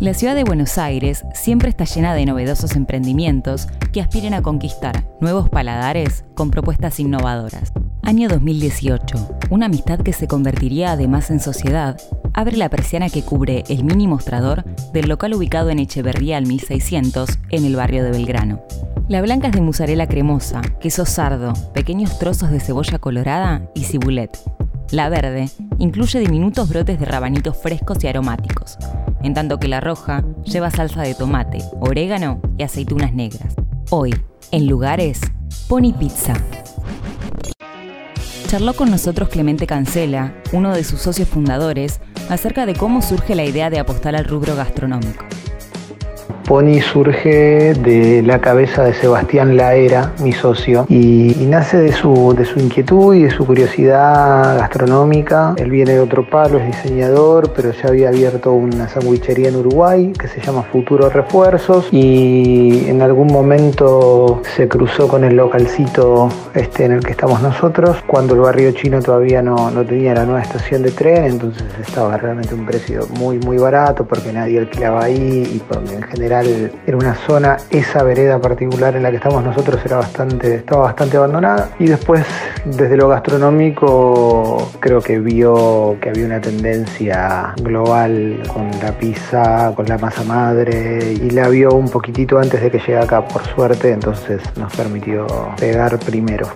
[0.00, 5.04] La ciudad de Buenos Aires siempre está llena de novedosos emprendimientos que aspiran a conquistar
[5.20, 7.74] nuevos paladares con propuestas innovadoras.
[8.02, 9.40] Año 2018.
[9.50, 12.00] Una amistad que se convertiría además en sociedad
[12.32, 17.38] abre la persiana que cubre el mini mostrador del local ubicado en Echeverría al 1600
[17.50, 18.62] en el barrio de Belgrano.
[19.08, 24.30] La blanca es de mozzarella cremosa, queso sardo, pequeños trozos de cebolla colorada y cibulet.
[24.92, 28.76] La verde incluye diminutos brotes de rabanitos frescos y aromáticos,
[29.22, 33.54] en tanto que la roja lleva salsa de tomate, orégano y aceitunas negras.
[33.90, 34.14] Hoy,
[34.50, 35.20] en lugares,
[35.68, 36.34] Pony Pizza.
[38.46, 43.44] Charló con nosotros Clemente Cancela, uno de sus socios fundadores, acerca de cómo surge la
[43.44, 45.24] idea de apostar al rubro gastronómico.
[46.50, 53.14] Pony surge de la cabeza de Sebastián Laera, mi socio, y, nace de su, inquietud
[53.14, 55.54] y de su curiosidad gastronómica.
[55.58, 60.12] Él viene de otro palo, es diseñador, pero ya había abierto una sandwichería en Uruguay
[60.18, 66.84] que se llama Futuro Refuerzos y en algún momento se cruzó con el localcito este
[66.84, 70.42] en el que estamos nosotros, cuando el barrio chino todavía no, no tenía la nueva
[70.42, 75.48] estación de tren, entonces estaba realmente un precio muy muy barato porque nadie alquilaba ahí
[75.54, 79.80] y porque en general era una zona, esa vereda particular en la que estamos nosotros
[79.84, 81.70] era bastante, estaba bastante abandonada.
[81.78, 82.24] Y después,
[82.64, 89.86] desde lo gastronómico, creo que vio que había una tendencia global con la pizza, con
[89.86, 93.92] la masa madre, y la vio un poquitito antes de que llegue acá, por suerte,
[93.92, 95.26] entonces nos permitió
[95.58, 96.46] pegar primero.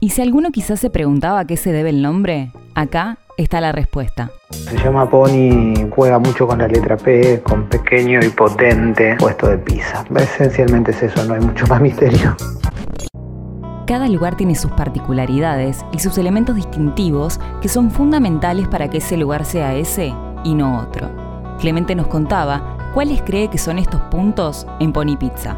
[0.00, 3.72] Y si alguno quizás se preguntaba a qué se debe el nombre, acá está la
[3.72, 4.30] respuesta.
[4.50, 9.58] Se llama Pony, juega mucho con la letra P, con pequeño y potente, puesto de
[9.58, 10.04] pizza.
[10.16, 12.36] Esencialmente es eso, no hay mucho más misterio.
[13.86, 19.16] Cada lugar tiene sus particularidades y sus elementos distintivos que son fundamentales para que ese
[19.16, 20.12] lugar sea ese
[20.44, 21.08] y no otro.
[21.58, 25.56] Clemente nos contaba cuáles cree que son estos puntos en Pony Pizza.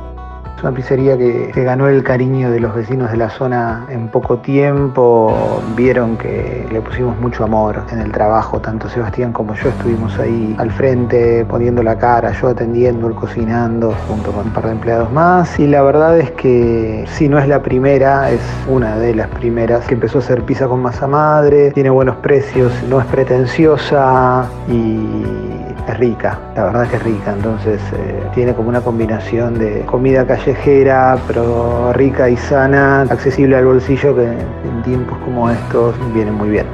[0.61, 4.09] Es una pizzería que, se ganó el cariño de los vecinos de la zona en
[4.09, 5.63] poco tiempo.
[5.75, 10.55] Vieron que le pusimos mucho amor en el trabajo, tanto Sebastián como yo estuvimos ahí
[10.59, 15.11] al frente poniendo la cara, yo atendiendo, él cocinando, junto con un par de empleados
[15.11, 15.59] más.
[15.59, 19.87] Y la verdad es que si no es la primera, es una de las primeras
[19.87, 25.50] que empezó a hacer pizza con masa madre, tiene buenos precios, no es pretenciosa y
[25.89, 30.27] es rica, la verdad que es rica, entonces eh, tiene como una combinación de comida
[30.27, 36.51] callejera, pero rica y sana, accesible al bolsillo, que en tiempos como estos viene muy
[36.51, 36.67] bien.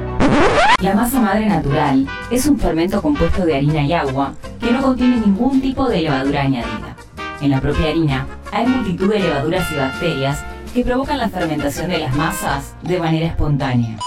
[0.81, 5.17] La masa madre natural es un fermento compuesto de harina y agua que no contiene
[5.17, 6.95] ningún tipo de levadura añadida.
[7.41, 10.43] En la propia harina hay multitud de levaduras y bacterias
[10.73, 13.97] que provocan la fermentación de las masas de manera espontánea.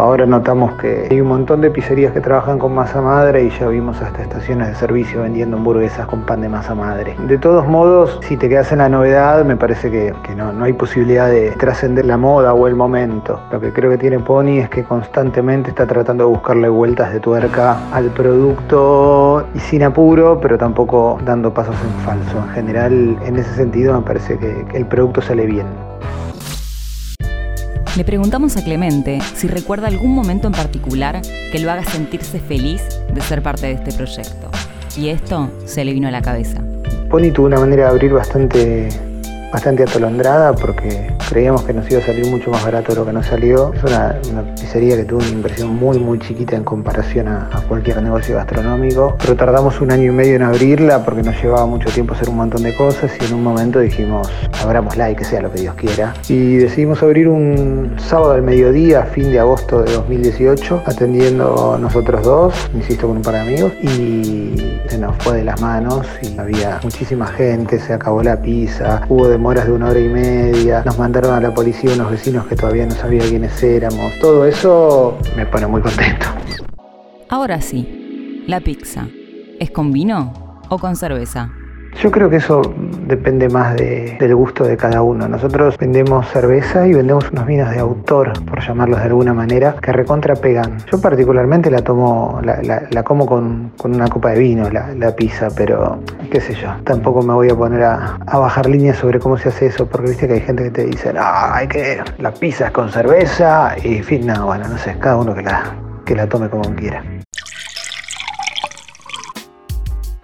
[0.00, 3.66] Ahora notamos que hay un montón de pizzerías que trabajan con masa madre y ya
[3.66, 7.16] vimos hasta estaciones de servicio vendiendo hamburguesas con pan de masa madre.
[7.26, 11.28] De todos modos, si te quedas en la novedad, me parece que, no, hay posibilidad
[11.28, 13.40] de trascender la moda o el momento.
[13.50, 17.18] Lo que creo que tiene Pony es que constantemente está tratando de buscarle vueltas de
[17.18, 22.38] tuerca al producto y sin apuro, pero tampoco dando pasos en falso.
[22.38, 25.66] En general, en ese sentido, me parece que el producto sale bien.
[27.98, 31.20] Le preguntamos a Clemente si recuerda algún momento en particular
[31.50, 32.80] que lo haga sentirse feliz
[33.12, 34.52] de ser parte de este proyecto.
[34.96, 36.62] Y esto se le vino a la cabeza.
[37.10, 38.88] Pony tuvo una manera de abrir bastante
[39.52, 43.12] bastante atolondrada porque creíamos que nos iba a salir mucho más barato de lo que
[43.12, 43.72] nos salió.
[43.74, 44.16] Es una,
[44.54, 49.36] pizzería que tuvo una inversión muy muy chiquita en comparación a, cualquier negocio gastronómico, pero
[49.36, 52.62] tardamos un año y medio en abrirla porque nos llevaba mucho tiempo hacer un montón
[52.62, 54.30] de cosas y en un momento dijimos,
[54.62, 56.14] abramosla y que sea lo que Dios quiera.
[56.28, 62.54] Y decidimos abrir un sábado al mediodía, fin de agosto de 2018, atendiendo nosotros dos,
[62.74, 64.57] insisto, con un par de amigos, y
[64.98, 69.32] nos fue de las manos y había muchísima gente, se acabó la pizza, hubo de
[69.32, 72.86] demoras de una hora y media, nos mandaron a la policía unos vecinos que todavía
[72.86, 74.12] no sabía quiénes éramos.
[74.20, 76.26] Todo eso me pone muy contento.
[77.28, 79.06] Ahora sí, la pizza.
[79.60, 81.50] ¿Es con vino o con cerveza?
[82.02, 82.62] Yo creo que eso
[83.06, 85.26] depende más del gusto de cada uno.
[85.26, 89.92] Nosotros vendemos cerveza y vendemos unos vinos de autor, por llamarlos de alguna manera, que
[89.92, 90.78] recontra pegan.
[90.90, 95.98] Yo particularmente la tomo, la, como con, una copa de vino, la, pizza, pero
[96.30, 99.66] qué sé yo, tampoco me voy a poner a, bajar líneas sobre cómo se hace
[99.66, 102.70] eso, porque viste que hay gente que te dice, no, hay que, la pizza es
[102.70, 105.74] con cerveza y fin, no, bueno, no sé, cada uno que la,
[106.04, 107.02] que la tome como quiera.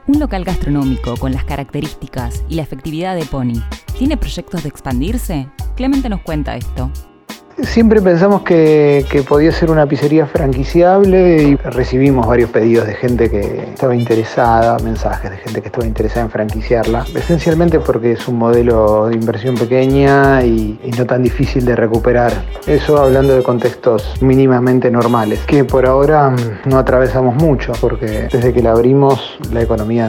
[0.06, 3.62] Un local gastronómico con las características y la efectividad de Pony,
[3.98, 5.48] ¿tiene proyectos de expandirse?
[5.76, 6.90] Clemente nos cuenta esto.
[7.62, 13.68] Siempre pensamos que, podía ser una pizzería franquiciable y recibimos varios pedidos de gente que
[13.72, 19.06] estaba interesada, mensajes de gente que estaba interesada en franquiciarla, esencialmente porque es un modelo
[19.06, 22.32] de inversión pequeña y, no tan difícil de recuperar.
[22.66, 28.52] Eso hablando de contextos mínimamente normales, que por ahora mm, no atravesamos mucho, porque desde
[28.52, 30.08] que la abrimos la economía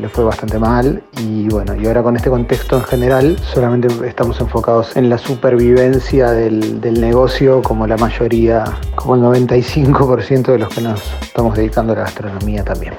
[0.00, 4.40] le fue bastante mal y bueno, y ahora con este contexto en general solamente estamos
[4.40, 6.30] enfocados en la supervivencia
[6.80, 8.64] del negocio como la mayoría,
[8.94, 12.94] como el 95% de los que nos estamos dedicando a la gastronomía también.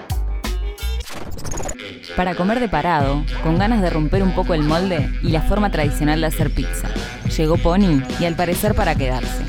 [2.15, 5.71] Para comer de parado, con ganas de romper un poco el molde y la forma
[5.71, 6.89] tradicional de hacer pizza,
[7.37, 9.43] llegó Pony y al parecer para quedarse.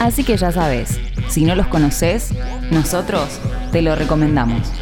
[0.00, 0.98] Así que ya sabes,
[1.28, 2.32] si no los conoces,
[2.70, 3.38] nosotros
[3.70, 4.72] te lo recomendamos.